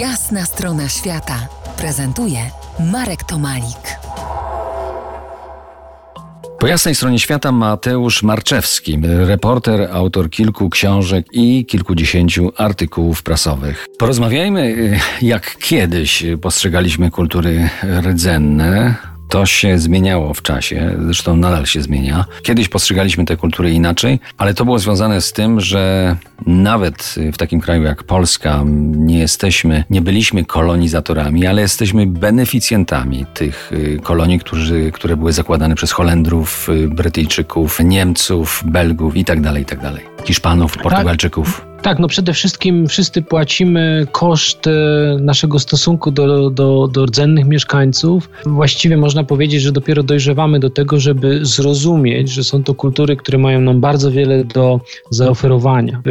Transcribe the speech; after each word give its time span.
Jasna 0.00 0.44
strona 0.44 0.88
świata 0.88 1.48
prezentuje 1.76 2.38
Marek 2.92 3.24
Tomalik. 3.24 3.98
Po 6.58 6.66
jasnej 6.66 6.94
stronie 6.94 7.18
świata 7.18 7.52
Mateusz 7.52 8.22
Marczewski, 8.22 8.98
reporter, 9.02 9.88
autor 9.92 10.30
kilku 10.30 10.70
książek 10.70 11.26
i 11.32 11.66
kilkudziesięciu 11.66 12.52
artykułów 12.56 13.22
prasowych. 13.22 13.86
Porozmawiajmy, 13.98 14.62
y, 14.62 14.98
jak 15.22 15.56
kiedyś 15.58 16.24
postrzegaliśmy 16.42 17.10
kultury 17.10 17.70
rdzenne, 18.00 18.94
to 19.28 19.46
się 19.46 19.78
zmieniało 19.78 20.34
w 20.34 20.42
czasie, 20.42 20.96
zresztą 21.04 21.36
nadal 21.36 21.66
się 21.66 21.82
zmienia. 21.82 22.24
Kiedyś 22.42 22.68
postrzegaliśmy 22.68 23.24
tę 23.24 23.36
kulturę 23.36 23.70
inaczej, 23.70 24.20
ale 24.38 24.54
to 24.54 24.64
było 24.64 24.78
związane 24.78 25.20
z 25.20 25.32
tym, 25.32 25.60
że 25.60 26.16
nawet 26.46 27.14
w 27.32 27.36
takim 27.36 27.60
kraju 27.60 27.82
jak 27.82 28.02
Polska 28.04 28.62
nie 28.96 29.18
jesteśmy, 29.18 29.84
nie 29.90 30.00
byliśmy 30.00 30.44
kolonizatorami, 30.44 31.46
ale 31.46 31.62
jesteśmy 31.62 32.06
beneficjentami 32.06 33.26
tych 33.34 33.72
y, 33.72 34.00
kolonii, 34.02 34.38
którzy, 34.38 34.92
które 34.92 35.16
były 35.16 35.32
zakładane 35.32 35.74
przez 35.74 35.92
Holendrów, 35.92 36.68
y, 36.68 36.88
Brytyjczyków, 36.88 37.80
Niemców, 37.84 38.62
Belgów 38.66 39.16
itd., 39.16 39.42
tak 39.42 39.58
itd. 39.58 39.92
Tak 39.92 40.26
Hiszpanów, 40.26 40.72
tak. 40.72 40.82
Portugalczyków. 40.82 41.66
Tak. 41.86 41.98
No 41.98 42.08
przede 42.08 42.32
wszystkim 42.32 42.86
wszyscy 42.88 43.22
płacimy 43.22 44.06
koszt 44.12 44.66
e, 44.66 44.70
naszego 45.20 45.58
stosunku 45.58 46.10
do, 46.10 46.50
do, 46.50 46.88
do 46.88 47.06
rdzennych 47.06 47.46
mieszkańców. 47.46 48.30
Właściwie 48.46 48.96
można 48.96 49.24
powiedzieć, 49.24 49.62
że 49.62 49.72
dopiero 49.72 50.02
dojrzewamy 50.02 50.60
do 50.60 50.70
tego, 50.70 51.00
żeby 51.00 51.46
zrozumieć, 51.46 52.30
że 52.30 52.44
są 52.44 52.62
to 52.62 52.74
kultury, 52.74 53.16
które 53.16 53.38
mają 53.38 53.60
nam 53.60 53.80
bardzo 53.80 54.10
wiele 54.10 54.44
do 54.44 54.80
zaoferowania. 55.10 56.02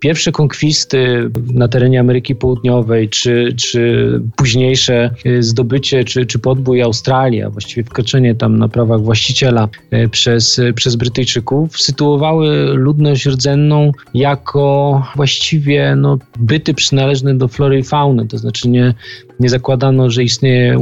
Pierwsze 0.00 0.32
konkwisty 0.32 1.30
na 1.52 1.68
terenie 1.68 2.00
Ameryki 2.00 2.34
Południowej, 2.34 3.08
czy, 3.08 3.54
czy 3.56 4.10
późniejsze 4.36 5.10
e, 5.24 5.42
zdobycie, 5.42 6.04
czy, 6.04 6.26
czy 6.26 6.38
podbój 6.38 6.82
Australii, 6.82 7.42
a 7.42 7.50
właściwie 7.50 7.84
wkroczenie 7.84 8.34
tam 8.34 8.58
na 8.58 8.68
prawach 8.68 9.00
właściciela 9.00 9.68
przez, 10.10 10.60
przez 10.74 10.96
Brytyjczyków, 10.96 11.80
sytuowały 11.80 12.74
ludność 12.74 13.26
rdzenną 13.26 13.92
jako 14.14 15.02
właściwie 15.16 15.96
no, 15.96 16.18
byty 16.38 16.74
przynależne 16.74 17.34
do 17.34 17.48
flory 17.48 17.78
i 17.78 17.82
fauny, 17.82 18.26
to 18.28 18.38
znaczy 18.38 18.68
nie, 18.68 18.94
nie 19.40 19.48
zakładano, 19.48 20.10
że 20.10 20.22
istnieje 20.24 20.78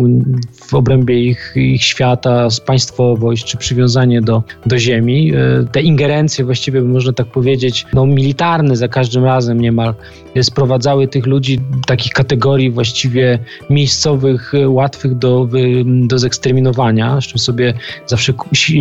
w 0.52 0.74
obrębie 0.74 1.24
ich, 1.24 1.52
ich 1.56 1.84
świata 1.84 2.48
państwowość 2.66 3.44
czy 3.44 3.56
przywiązanie 3.56 4.22
do, 4.22 4.42
do 4.66 4.78
ziemi. 4.78 5.33
E, 5.34 5.66
te 5.72 5.83
ingerencje 5.83 6.44
właściwie, 6.44 6.83
można 6.83 7.12
tak 7.12 7.27
powiedzieć, 7.27 7.86
no, 7.92 8.06
militarne 8.06 8.77
za 8.77 8.88
każdym 8.88 9.24
razem 9.24 9.61
niemal 9.61 9.94
sprowadzały 10.42 11.08
tych 11.08 11.27
ludzi 11.27 11.61
takich 11.86 12.12
kategorii 12.12 12.70
właściwie 12.70 13.38
miejscowych, 13.70 14.52
łatwych 14.66 15.18
do, 15.18 15.48
do 15.84 16.18
zeksterminowania, 16.18 17.20
z 17.20 17.24
czym 17.24 17.39
sobie 17.39 17.74
zawsze 18.06 18.33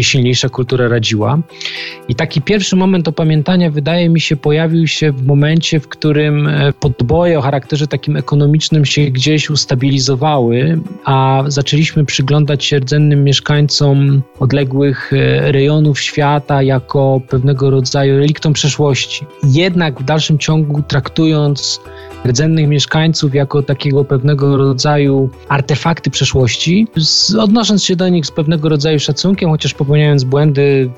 silniejsza 0.02 0.50
kultura 0.50 0.88
radziła. 0.88 1.40
I 2.08 2.16
taki 2.16 2.42
pierwszy 2.42 2.76
moment 2.76 3.08
opamiętania 3.08 3.72
wydaje 3.72 4.10
mi 4.10 4.22
się 4.22 4.36
pojawił 4.36 4.88
się 4.88 5.12
w 5.12 5.26
momencie, 5.26 5.80
w 5.80 5.88
którym 5.88 6.48
e, 6.48 6.74
podboje 6.74 7.40
o 7.40 7.42
charakterze 7.42 7.88
takim 7.88 8.18
ekonomicznym 8.18 8.86
się 8.86 9.02
gdzieś 9.02 9.50
ustabilizowały, 9.64 10.80
a 11.06 11.44
zaczęliśmy 11.48 12.06
przyglądać 12.06 12.66
się 12.66 12.80
rdzennym 12.80 13.24
mieszkańcom 13.24 14.22
odległych 14.40 15.14
e, 15.14 15.52
rejonów 15.52 16.00
świata 16.00 16.64
jako 16.64 17.22
pewnego 17.30 17.70
rodzaju 17.70 18.18
reliktom 18.18 18.54
przeszłości. 18.54 19.26
Jednak 19.44 20.00
w 20.00 20.04
dalszym 20.04 20.40
ciągu 20.40 20.82
traktując 20.82 21.82
rdzennych 22.26 22.68
mieszkańców 22.68 23.36
jako 23.36 23.64
takiego 23.64 24.06
pewnego 24.06 24.58
rodzaju 24.58 25.30
artefakty 25.50 26.10
przeszłości, 26.10 26.88
odnosząc 27.40 27.84
się 27.84 27.96
do 27.96 28.10
nich 28.10 28.26
z 28.26 28.32
pewnego 28.32 28.70
rodzaju 28.70 29.00
szacunkiem, 29.00 29.50
chociaż 29.50 29.74
popełniając 29.74 30.24
błędy 30.24 30.90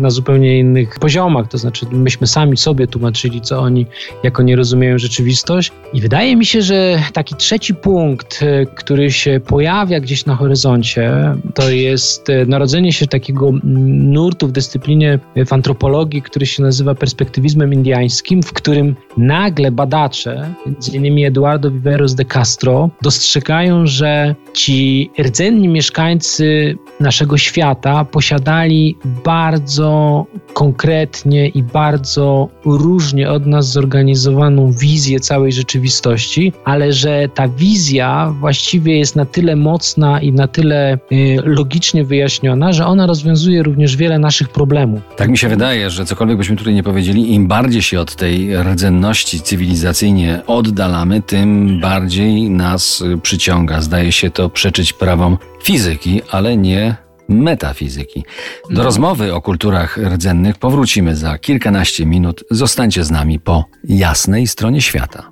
na 0.00 0.10
zupełnie 0.10 0.58
innych 0.58 0.98
poziomach. 0.98 1.48
To 1.48 1.58
znaczy, 1.58 1.86
myśmy 1.92 2.26
sami 2.26 2.56
sobie 2.56 2.86
tłumaczyli, 2.86 3.40
co 3.40 3.60
oni 3.60 3.86
jako 4.22 4.42
nie 4.42 4.56
rozumieją 4.56 4.98
rzeczywistość. 4.98 5.72
I 5.92 6.00
wydaje 6.00 6.36
mi 6.36 6.46
się, 6.46 6.62
że 6.62 7.02
taki 7.12 7.34
trzeci 7.34 7.74
punkt, 7.74 8.11
e, 8.42 8.66
który 8.66 9.12
się 9.12 9.40
pojawia 9.46 10.00
gdzieś 10.00 10.26
na 10.26 10.36
horyzoncie, 10.36 11.12
to 11.54 11.70
jest 11.70 12.30
e, 12.30 12.46
narodzenie 12.46 12.92
się 12.92 13.06
takiego 13.06 13.50
nurtu 13.64 14.48
w 14.48 14.52
dyscyplinie 14.52 15.18
w 15.46 15.52
antropologii, 15.52 16.22
który 16.22 16.46
się 16.46 16.62
nazywa 16.62 16.94
perspektywizmem 16.94 17.72
indiańskim, 17.72 18.42
w 18.42 18.52
którym 18.52 18.96
nagle 19.16 19.70
badacze, 19.70 20.54
innymi 20.92 21.24
Eduardo 21.24 21.70
Viveros 21.70 22.14
de 22.14 22.24
Castro, 22.24 22.90
dostrzegają, 23.02 23.86
że 23.86 24.34
ci 24.52 25.10
rdzenni 25.20 25.68
mieszkańcy 25.68 26.76
naszego 27.00 27.38
świata 27.38 28.04
posiadali 28.04 28.96
bardzo 29.24 30.26
konkretnie 30.52 31.48
i 31.48 31.62
bardzo 31.62 32.48
różnie 32.64 33.30
od 33.30 33.46
nas 33.46 33.72
zorganizowaną 33.72 34.72
wizję 34.72 35.20
całej 35.20 35.52
rzeczywistości, 35.52 36.52
ale 36.64 36.92
że 36.92 37.28
ta 37.34 37.48
wizja 37.48 38.01
właściwie 38.40 38.98
jest 38.98 39.16
na 39.16 39.24
tyle 39.24 39.56
mocna 39.56 40.20
i 40.20 40.32
na 40.32 40.48
tyle 40.48 40.98
y, 41.12 41.36
logicznie 41.44 42.04
wyjaśniona, 42.04 42.72
że 42.72 42.86
ona 42.86 43.06
rozwiązuje 43.06 43.62
również 43.62 43.96
wiele 43.96 44.18
naszych 44.18 44.48
problemów. 44.48 45.00
Tak 45.16 45.30
mi 45.30 45.38
się 45.38 45.48
wydaje, 45.48 45.90
że 45.90 46.04
cokolwiek 46.04 46.36
byśmy 46.36 46.56
tutaj 46.56 46.74
nie 46.74 46.82
powiedzieli, 46.82 47.34
im 47.34 47.46
bardziej 47.46 47.82
się 47.82 48.00
od 48.00 48.16
tej 48.16 48.56
rdzenności 48.56 49.40
cywilizacyjnie 49.40 50.42
oddalamy, 50.46 51.22
tym 51.22 51.80
bardziej 51.80 52.50
nas 52.50 53.00
y, 53.00 53.18
przyciąga. 53.18 53.80
Zdaje 53.80 54.12
się 54.12 54.30
to 54.30 54.48
przeczyć 54.48 54.92
prawom 54.92 55.38
fizyki, 55.62 56.20
ale 56.30 56.56
nie 56.56 56.96
metafizyki. 57.28 58.24
Do 58.70 58.76
no. 58.76 58.82
rozmowy 58.82 59.34
o 59.34 59.42
kulturach 59.42 59.98
rdzennych 59.98 60.58
powrócimy 60.58 61.16
za 61.16 61.38
kilkanaście 61.38 62.06
minut. 62.06 62.44
Zostańcie 62.50 63.04
z 63.04 63.10
nami 63.10 63.40
po 63.40 63.64
jasnej 63.84 64.46
stronie 64.46 64.80
świata. 64.80 65.31